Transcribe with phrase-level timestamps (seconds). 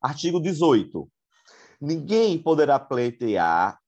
[0.00, 1.10] Artigo 18.
[1.80, 3.78] Ninguém poderá pleitear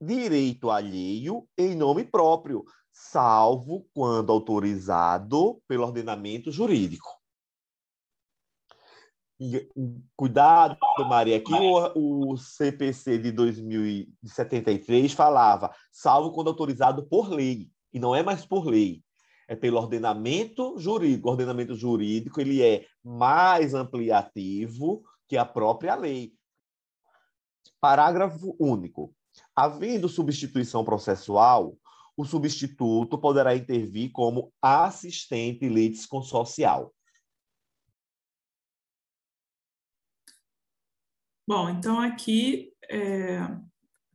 [0.00, 7.08] direito alheio em nome próprio, salvo quando autorizado pelo ordenamento jurídico.
[10.16, 10.76] Cuidado,
[11.08, 18.14] Maria, aqui o, o CPC de 2073 falava, salvo quando autorizado por lei, e não
[18.14, 19.02] é mais por lei,
[19.48, 21.28] é pelo ordenamento jurídico.
[21.28, 26.34] O ordenamento jurídico ele é mais ampliativo que a própria lei.
[27.80, 29.14] Parágrafo único.
[29.54, 31.78] Havendo substituição processual,
[32.16, 36.92] o substituto poderá intervir como assistente litisconsocial.
[41.46, 43.38] Bom, então aqui é,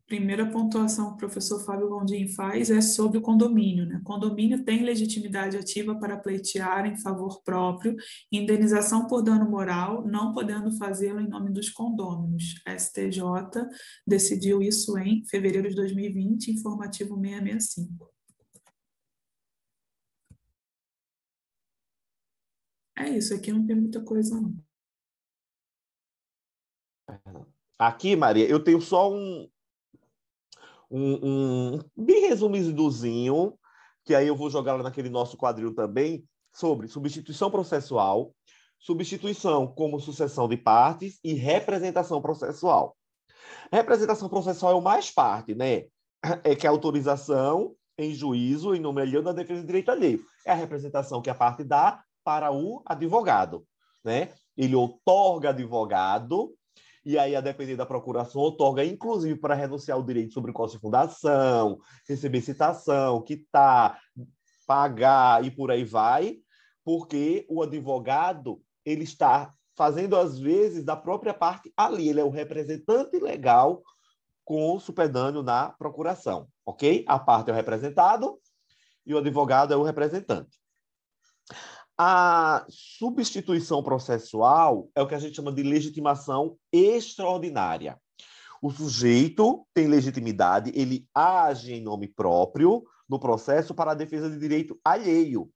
[0.08, 3.86] primeira pontuação que o professor Fábio Gondim faz é sobre o condomínio.
[3.86, 4.02] Né?
[4.04, 7.95] Condomínio tem legitimidade ativa para pleitear em favor próprio
[8.31, 12.62] indenização por dano moral, não podendo fazê-lo em nome dos condôminos.
[12.66, 13.23] A STJ
[14.05, 18.14] decidiu isso em fevereiro de 2020, informativo 665.
[22.98, 24.56] É isso, aqui não tem muita coisa, não.
[27.78, 29.50] Aqui, Maria, eu tenho só um,
[30.96, 33.54] um, um bem resumidozinho,
[34.06, 38.34] que aí eu vou jogar lá naquele nosso quadril também, sobre substituição processual,
[38.80, 42.96] substituição como sucessão de partes e representação processual.
[43.72, 45.86] Representação processual é o mais parte, né?
[46.44, 50.22] É que a autorização em juízo em nome alheio da defesa de direito alheio.
[50.46, 53.66] É a representação que a parte dá para o advogado,
[54.04, 54.34] né?
[54.56, 56.56] Ele outorga advogado
[57.06, 60.81] e aí, a depender da procuração, otorga, inclusive, para renunciar o direito sobre costa de
[60.81, 64.00] fundação, receber citação, quitar,
[64.66, 66.38] pagar e por aí vai,
[66.83, 72.09] porque o advogado ele está fazendo, às vezes, da própria parte ali.
[72.09, 73.83] Ele é o representante legal
[74.44, 77.06] com o supedâneo na procuração, ok?
[77.08, 78.39] A parte é o representado
[79.05, 80.60] e o advogado é o representante.
[81.98, 87.98] A substituição processual é o que a gente chama de legitimação extraordinária.
[88.61, 94.38] O sujeito tem legitimidade, ele age em nome próprio no processo para a defesa de
[94.38, 95.50] direito alheio.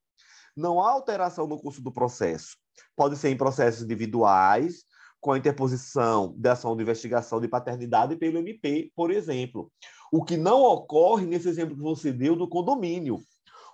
[0.55, 2.55] Não há alteração no curso do processo.
[2.95, 4.85] Pode ser em processos individuais,
[5.19, 9.69] com a interposição da ação de investigação de paternidade pelo MP, por exemplo.
[10.09, 13.19] O que não ocorre nesse exemplo que você deu do condomínio.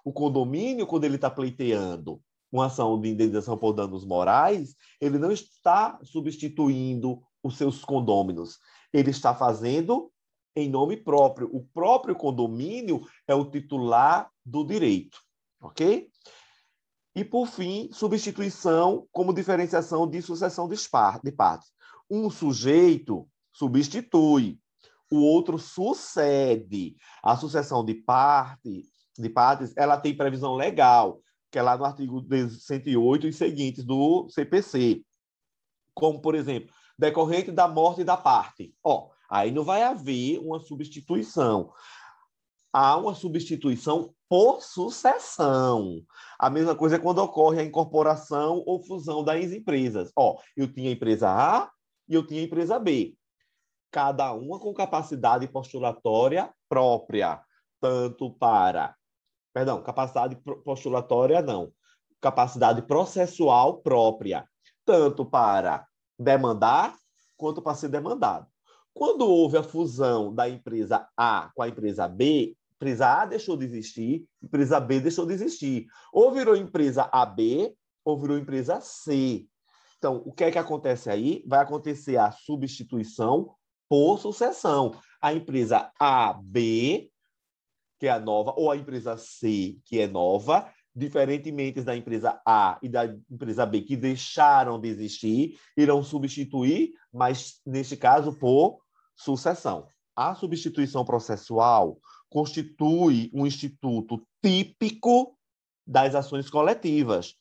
[0.04, 2.20] O condomínio, quando ele está pleiteando
[2.52, 8.58] uma ação de indenização por danos morais, ele não está substituindo os seus condôminos.
[8.94, 10.12] Ele está fazendo
[10.56, 11.50] em nome próprio.
[11.54, 15.20] O próprio condomínio é o titular do direito,
[15.62, 16.10] ok?
[17.16, 21.70] E, por fim, substituição como diferenciação de sucessão de partes.
[22.10, 24.60] Um sujeito substitui,
[25.12, 26.96] o outro sucede.
[27.24, 28.84] A sucessão de, parte,
[29.18, 31.22] de partes ela tem previsão legal
[31.56, 35.02] que é lá no artigo 108 e seguintes do CPC.
[35.94, 38.76] Como, por exemplo, decorrente da morte da parte.
[38.84, 41.72] Ó, aí não vai haver uma substituição.
[42.74, 46.02] Há uma substituição por sucessão.
[46.38, 50.12] A mesma coisa é quando ocorre a incorporação ou fusão das empresas.
[50.14, 51.72] Ó, eu tinha a empresa A
[52.06, 53.16] e eu tinha a empresa B.
[53.90, 57.42] Cada uma com capacidade postulatória própria,
[57.80, 58.94] tanto para
[59.56, 60.36] Perdão, capacidade
[60.66, 61.72] postulatória não.
[62.20, 64.46] Capacidade processual própria,
[64.84, 65.88] tanto para
[66.20, 66.94] demandar
[67.38, 68.48] quanto para ser demandado.
[68.94, 73.64] Quando houve a fusão da empresa A com a empresa B, empresa A deixou de
[73.64, 75.86] existir, empresa B deixou de existir.
[76.12, 77.74] Ou virou empresa AB,
[78.04, 79.48] ou virou empresa C.
[79.98, 81.42] Então, o que é que acontece aí?
[81.48, 83.56] Vai acontecer a substituição
[83.88, 84.92] por sucessão.
[85.22, 87.10] A empresa AB
[88.06, 92.78] que é a nova, ou a empresa C, que é nova, diferentemente da empresa A
[92.80, 98.78] e da empresa B, que deixaram de existir, irão substituir, mas neste caso por
[99.16, 99.88] sucessão.
[100.16, 101.98] A substituição processual
[102.30, 105.36] constitui um instituto típico
[105.88, 107.34] das ações coletivas,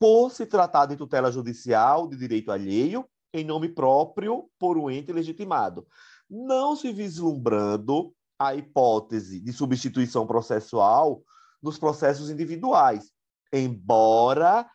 [0.00, 5.12] por se tratar de tutela judicial de direito alheio em nome próprio por um ente
[5.12, 5.86] legitimado,
[6.28, 8.12] não se vislumbrando
[8.46, 11.22] a hipótese de substituição processual
[11.62, 13.12] nos processos individuais,
[13.52, 14.68] embora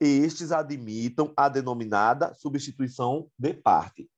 [0.00, 4.10] estes admitam a denominada substituição de parte.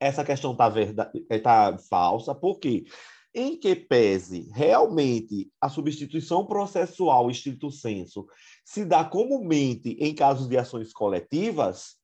[0.00, 2.84] Essa questão está tá falsa, porque
[3.32, 8.26] em que pese realmente a substituição processual estrito senso
[8.64, 11.97] se dá comumente em casos de ações coletivas,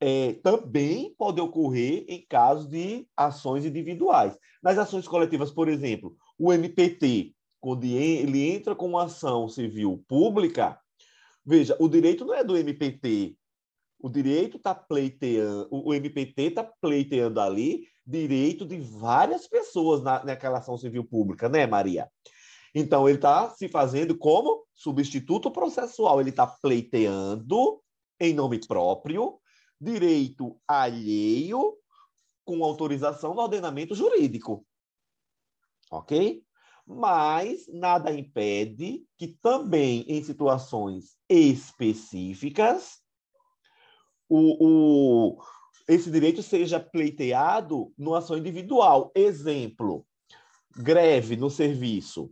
[0.00, 4.36] é, também pode ocorrer em caso de ações individuais.
[4.62, 10.78] Nas ações coletivas, por exemplo, o MPT, quando ele entra com uma ação civil pública,
[11.44, 13.36] veja, o direito não é do MPT.
[13.98, 20.58] O direito está pleiteando, o MPT está pleiteando ali direito de várias pessoas na, naquela
[20.58, 22.08] ação civil pública, né, Maria?
[22.74, 27.80] Então, ele está se fazendo como substituto processual, ele está pleiteando
[28.20, 29.38] em nome próprio
[29.80, 31.76] direito alheio
[32.44, 34.64] com autorização do ordenamento jurídico.
[35.90, 36.42] Ok?
[36.86, 43.02] Mas nada impede que também em situações específicas
[44.28, 45.42] o, o,
[45.88, 49.10] esse direito seja pleiteado numa ação individual.
[49.14, 50.06] Exemplo,
[50.76, 52.30] greve no serviço.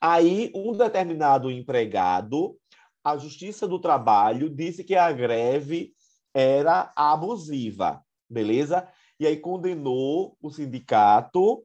[0.00, 2.58] Aí, um determinado empregado,
[3.02, 5.94] a Justiça do Trabalho disse que a greve
[6.34, 8.88] era abusiva, beleza?
[9.18, 11.64] E aí condenou o sindicato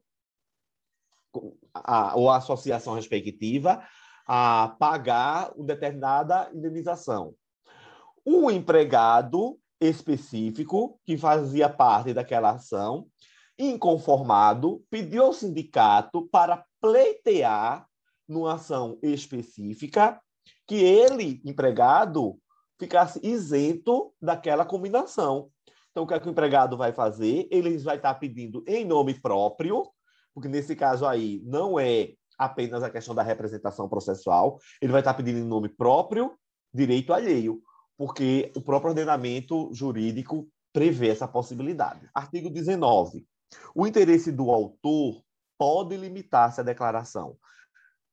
[1.72, 3.82] a, ou a associação respectiva
[4.26, 7.34] a pagar uma determinada indenização.
[8.26, 13.06] Um empregado específico que fazia parte daquela ação,
[13.58, 17.86] inconformado, pediu ao sindicato para pleitear
[18.28, 20.20] numa ação específica
[20.66, 22.38] que ele, empregado,
[22.78, 25.50] ficasse isento daquela combinação.
[25.90, 27.48] Então, o que, é que o empregado vai fazer?
[27.50, 29.88] Ele vai estar pedindo em nome próprio,
[30.34, 35.14] porque nesse caso aí não é apenas a questão da representação processual, ele vai estar
[35.14, 36.36] pedindo em nome próprio
[36.72, 37.62] direito alheio,
[37.96, 42.06] porque o próprio ordenamento jurídico prevê essa possibilidade.
[42.14, 43.26] Artigo 19.
[43.74, 45.22] O interesse do autor
[45.58, 47.38] pode limitar-se à declaração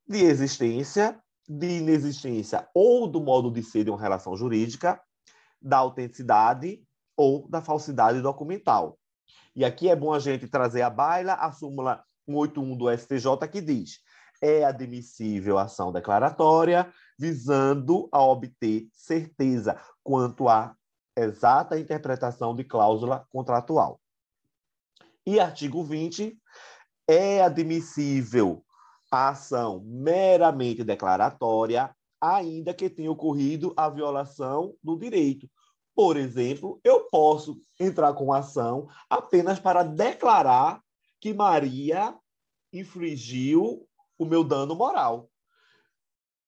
[0.07, 5.01] de existência de inexistência ou do modo de ser de uma relação jurídica,
[5.61, 6.81] da autenticidade
[7.15, 8.97] ou da falsidade documental.
[9.55, 13.61] E aqui é bom a gente trazer à baila a súmula 181 do STJ que
[13.61, 13.99] diz:
[14.41, 20.75] é admissível ação declaratória visando a obter certeza quanto à
[21.15, 23.99] exata interpretação de cláusula contratual.
[25.25, 26.37] E artigo 20
[27.07, 28.63] é admissível
[29.13, 35.47] a ação meramente declaratória, ainda que tenha ocorrido a violação do direito.
[35.95, 40.81] Por exemplo, eu posso entrar com ação apenas para declarar
[41.21, 42.17] que Maria
[42.73, 43.87] infringiu
[44.17, 45.29] o meu dano moral.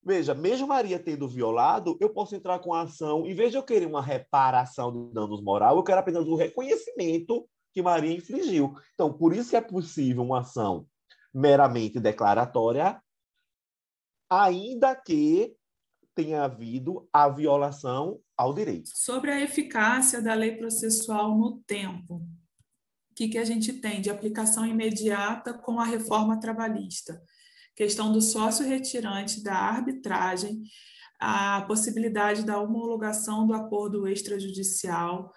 [0.03, 3.85] Veja, mesmo Maria tendo violado, eu posso entrar com ação, em vez de eu querer
[3.85, 8.73] uma reparação de danos moral, eu quero apenas o reconhecimento que Maria infligiu.
[8.95, 10.87] Então, por isso é possível uma ação
[11.35, 12.97] meramente declaratória,
[14.29, 15.53] ainda que
[16.15, 18.89] tenha havido a violação ao direito.
[18.93, 22.25] Sobre a eficácia da lei processual no tempo,
[23.11, 27.21] o que, que a gente tem de aplicação imediata com a reforma trabalhista?
[27.75, 30.63] Questão do sócio retirante, da arbitragem,
[31.19, 35.33] a possibilidade da homologação do acordo extrajudicial,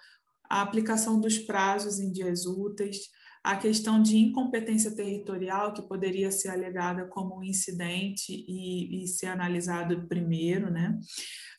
[0.49, 3.09] a aplicação dos prazos em dias úteis,
[3.43, 9.27] a questão de incompetência territorial, que poderia ser alegada como um incidente e, e, ser
[9.27, 10.97] analisado primeiro, né?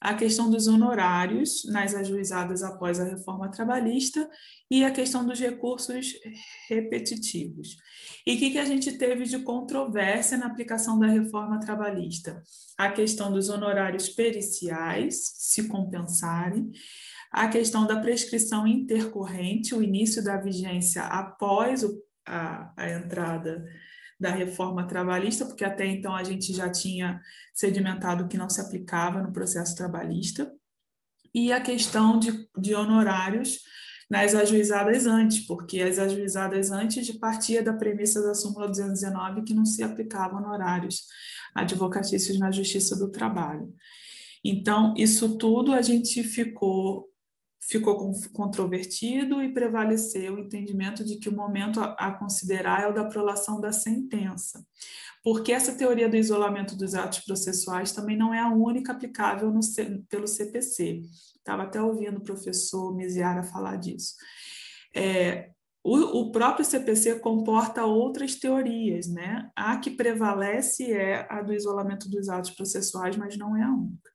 [0.01, 4.29] a questão dos honorários nas ajuizadas após a reforma trabalhista
[4.71, 6.15] e a questão dos recursos
[6.69, 7.77] repetitivos.
[8.27, 12.43] E o que, que a gente teve de controvérsia na aplicação da reforma trabalhista?
[12.79, 16.71] A questão dos honorários periciais se compensarem
[17.31, 23.65] a questão da prescrição intercorrente, o início da vigência após o, a, a entrada
[24.19, 27.21] da reforma trabalhista, porque até então a gente já tinha
[27.55, 30.53] sedimentado que não se aplicava no processo trabalhista,
[31.33, 33.61] e a questão de, de honorários
[34.11, 39.65] nas ajuizadas antes, porque as ajuizadas antes partia da premissa da súmula 219 que não
[39.65, 41.05] se aplicavam honorários
[41.55, 43.73] advocatícios na Justiça do Trabalho.
[44.45, 47.10] Então, isso tudo a gente ficou
[47.61, 53.05] ficou controvertido e prevaleceu o entendimento de que o momento a, considerar é o da
[53.05, 54.65] prolação da sentença.
[55.23, 59.61] Porque essa teoria do isolamento dos atos processuais também não é a única aplicável no,
[60.09, 61.03] pelo CPC.
[61.37, 64.15] Estava até ouvindo o professor Miziara falar disso.
[64.95, 65.51] É,
[65.85, 69.51] o, o, próprio CPC comporta outras teorias, né?
[69.55, 74.11] A que prevalece é a do isolamento dos atos processuais, mas não é a única.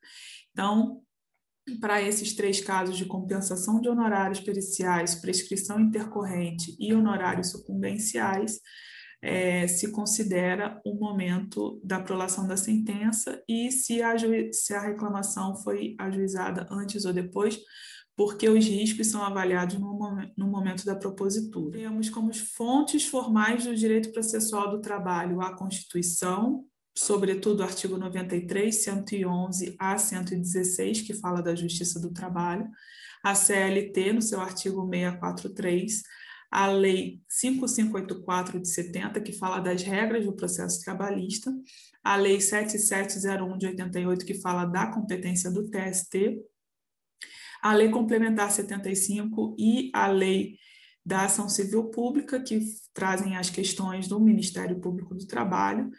[0.51, 1.01] Então,
[1.79, 8.59] para esses três casos de compensação de honorários periciais, prescrição intercorrente e honorários sucumbenciais,
[9.21, 14.15] é, se considera o momento da prolação da sentença e se a,
[14.51, 17.59] se a reclamação foi ajuizada antes ou depois,
[18.15, 19.95] porque os riscos são avaliados no
[20.37, 21.79] no momento da propositura.
[21.79, 26.63] Temos como fontes formais do direito processual do trabalho a Constituição,
[26.97, 32.69] sobretudo o artigo 93, 111 a 116, que fala da justiça do trabalho,
[33.21, 36.03] a CLT, no seu artigo 643,
[36.49, 41.51] a Lei 5584 de 70, que fala das regras do processo trabalhista,
[42.03, 46.39] a Lei 7701 de 88, que fala da competência do TST,
[47.61, 50.55] a Lei Complementar 75 e a Lei
[51.05, 52.59] da Ação Civil Pública, que
[52.93, 55.91] trazem as questões do Ministério Público do Trabalho,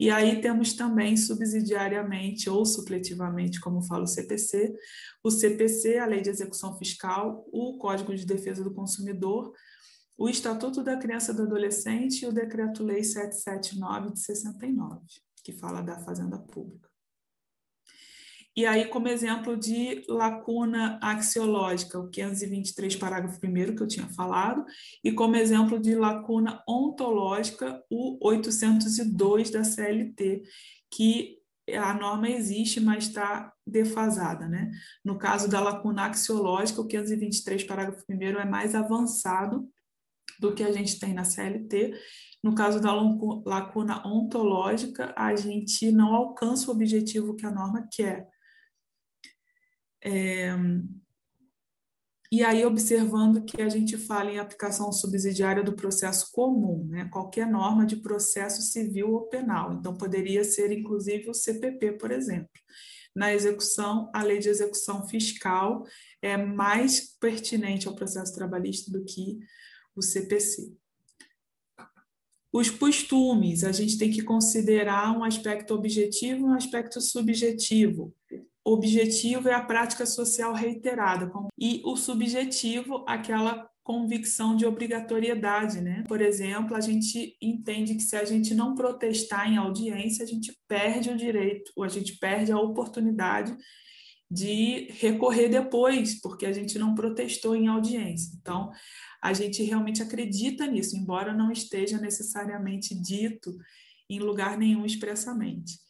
[0.00, 4.74] e aí temos também subsidiariamente ou supletivamente, como fala o CPC,
[5.22, 9.52] o CPC, a Lei de Execução Fiscal, o Código de Defesa do Consumidor,
[10.16, 15.00] o Estatuto da Criança e do Adolescente e o Decreto-Lei 779 de 69,
[15.44, 16.93] que fala da Fazenda Pública.
[18.56, 24.64] E aí, como exemplo de lacuna axiológica, o 523, parágrafo 1 que eu tinha falado,
[25.02, 30.42] e como exemplo de lacuna ontológica, o 802 da CLT,
[30.88, 31.38] que
[31.72, 34.46] a norma existe, mas está defasada.
[34.46, 34.70] Né?
[35.04, 39.68] No caso da lacuna axiológica, o 523, parágrafo 1 é mais avançado
[40.38, 41.92] do que a gente tem na CLT.
[42.40, 48.32] No caso da lacuna ontológica, a gente não alcança o objetivo que a norma quer
[50.04, 50.54] é,
[52.34, 57.08] e aí, observando que a gente fala em aplicação subsidiária do processo comum, né?
[57.12, 59.72] qualquer norma de processo civil ou penal.
[59.72, 62.50] Então, poderia ser, inclusive, o CPP, por exemplo.
[63.14, 65.84] Na execução, a lei de execução fiscal
[66.20, 69.38] é mais pertinente ao processo trabalhista do que
[69.94, 70.74] o CPC.
[72.52, 78.12] Os costumes, a gente tem que considerar um aspecto objetivo e um aspecto subjetivo
[78.64, 86.04] objetivo é a prática social reiterada e o subjetivo aquela convicção de obrigatoriedade, né?
[86.08, 90.58] Por exemplo, a gente entende que se a gente não protestar em audiência, a gente
[90.66, 93.54] perde o direito, ou a gente perde a oportunidade
[94.30, 98.34] de recorrer depois, porque a gente não protestou em audiência.
[98.40, 98.72] Então,
[99.22, 103.54] a gente realmente acredita nisso, embora não esteja necessariamente dito
[104.08, 105.83] em lugar nenhum expressamente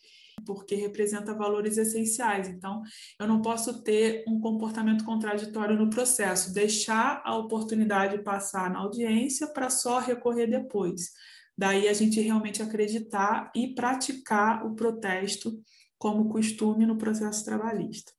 [0.47, 2.49] porque representa valores essenciais.
[2.49, 2.83] Então,
[3.21, 9.47] eu não posso ter um comportamento contraditório no processo, deixar a oportunidade passar na audiência
[9.47, 11.13] para só recorrer depois.
[11.57, 15.61] Daí a gente realmente acreditar e praticar o protesto
[15.97, 18.13] como costume no processo trabalhista.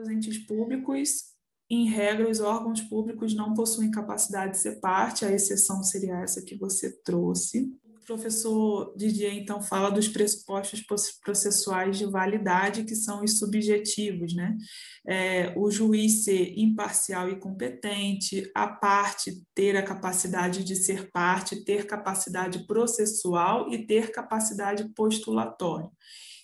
[0.00, 1.34] Os entes públicos,
[1.68, 6.42] em regra, os órgãos públicos não possuem capacidade de ser parte, a exceção seria essa
[6.42, 7.72] que você trouxe
[8.04, 10.82] professor Didier, então, fala dos pressupostos
[11.22, 14.56] processuais de validade, que são os subjetivos, né?
[15.06, 21.64] É, o juiz ser imparcial e competente, a parte ter a capacidade de ser parte,
[21.64, 25.90] ter capacidade processual e ter capacidade postulatória.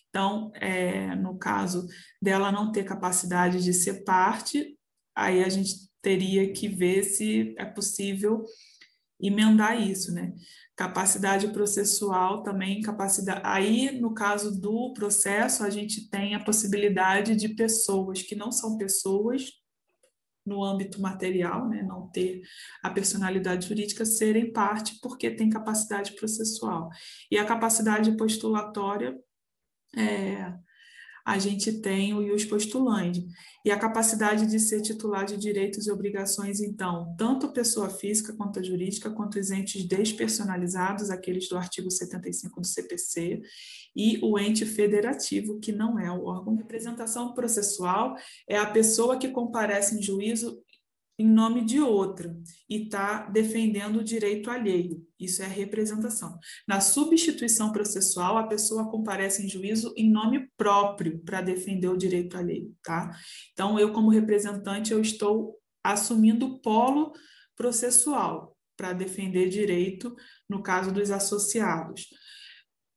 [0.08, 1.86] Então, é, no caso
[2.20, 4.76] dela não ter capacidade de ser parte,
[5.14, 8.44] aí a gente teria que ver se é possível
[9.20, 10.32] emendar isso, né?
[10.76, 13.40] Capacidade processual também, capacidade.
[13.44, 18.78] Aí, no caso do processo, a gente tem a possibilidade de pessoas que não são
[18.78, 19.60] pessoas
[20.44, 22.42] no âmbito material, né, não ter
[22.82, 26.88] a personalidade jurídica, serem parte porque tem capacidade processual.
[27.30, 29.16] E a capacidade postulatória
[29.96, 30.54] é,
[31.24, 33.26] a gente tem o ius postulante.
[33.64, 38.58] E a capacidade de ser titular de direitos e obrigações, então, tanto pessoa física quanto
[38.58, 43.42] a jurídica, quanto os entes despersonalizados, aqueles do artigo 75 do CPC,
[43.94, 46.56] e o ente federativo, que não é o órgão.
[46.56, 48.14] Representação processual
[48.48, 50.62] é a pessoa que comparece em juízo
[51.20, 52.34] em nome de outra
[52.66, 55.06] e está defendendo o direito alheio.
[55.18, 56.38] Isso é representação.
[56.66, 62.38] Na substituição processual, a pessoa comparece em juízo em nome próprio para defender o direito
[62.38, 63.14] alheio, tá?
[63.52, 67.12] Então, eu como representante, eu estou assumindo o polo
[67.54, 70.16] processual para defender direito
[70.48, 72.06] no caso dos associados.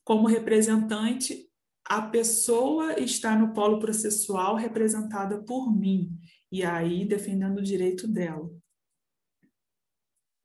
[0.06, 1.46] Como representante,
[1.86, 6.18] a pessoa está no polo processual representada por mim
[6.54, 8.50] e aí defendendo o direito dela.